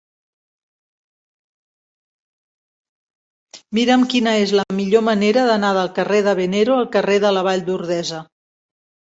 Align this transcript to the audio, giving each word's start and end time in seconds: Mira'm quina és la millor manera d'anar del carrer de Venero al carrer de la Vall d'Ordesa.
Mira'm 3.79 4.07
quina 4.15 4.35
és 4.47 4.55
la 4.61 4.67
millor 4.79 5.05
manera 5.11 5.47
d'anar 5.51 5.71
del 5.79 5.93
carrer 6.01 6.23
de 6.29 6.37
Venero 6.43 6.79
al 6.81 6.91
carrer 6.97 7.23
de 7.27 7.35
la 7.39 7.47
Vall 7.51 7.67
d'Ordesa. 7.71 8.25